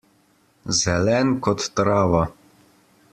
[0.79, 2.23] Zelen kot trava.